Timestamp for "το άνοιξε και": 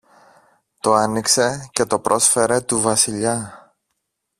0.79-1.85